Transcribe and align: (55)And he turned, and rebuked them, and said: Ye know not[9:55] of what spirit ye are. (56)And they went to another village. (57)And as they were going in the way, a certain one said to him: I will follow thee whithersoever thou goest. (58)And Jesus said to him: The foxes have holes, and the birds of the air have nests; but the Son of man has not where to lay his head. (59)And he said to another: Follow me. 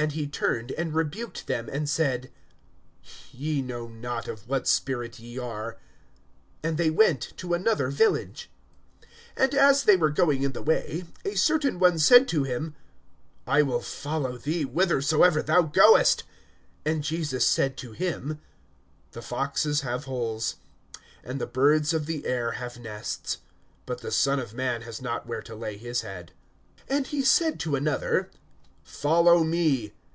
(55)And 0.00 0.12
he 0.12 0.26
turned, 0.26 0.72
and 0.78 0.94
rebuked 0.94 1.46
them, 1.46 1.68
and 1.70 1.86
said: 1.86 2.30
Ye 3.32 3.60
know 3.60 3.86
not[9:55] 3.86 4.28
of 4.28 4.48
what 4.48 4.66
spirit 4.66 5.18
ye 5.18 5.36
are. 5.38 5.76
(56)And 6.64 6.76
they 6.78 6.88
went 6.88 7.34
to 7.36 7.52
another 7.52 7.90
village. 7.90 8.50
(57)And 9.36 9.52
as 9.52 9.82
they 9.84 9.98
were 9.98 10.08
going 10.08 10.42
in 10.42 10.52
the 10.52 10.62
way, 10.62 11.04
a 11.26 11.34
certain 11.34 11.78
one 11.78 11.98
said 11.98 12.28
to 12.28 12.44
him: 12.44 12.74
I 13.46 13.60
will 13.60 13.82
follow 13.82 14.38
thee 14.38 14.62
whithersoever 14.62 15.42
thou 15.42 15.60
goest. 15.64 16.24
(58)And 16.86 17.02
Jesus 17.02 17.46
said 17.46 17.76
to 17.76 17.92
him: 17.92 18.40
The 19.12 19.20
foxes 19.20 19.82
have 19.82 20.04
holes, 20.04 20.56
and 21.22 21.38
the 21.38 21.46
birds 21.46 21.92
of 21.92 22.06
the 22.06 22.24
air 22.24 22.52
have 22.52 22.78
nests; 22.78 23.36
but 23.84 24.00
the 24.00 24.10
Son 24.10 24.38
of 24.40 24.54
man 24.54 24.80
has 24.80 25.02
not 25.02 25.26
where 25.26 25.42
to 25.42 25.54
lay 25.54 25.76
his 25.76 26.00
head. 26.00 26.32
(59)And 26.90 27.06
he 27.08 27.22
said 27.22 27.60
to 27.60 27.76
another: 27.76 28.30
Follow 28.82 29.44
me. 29.44 29.92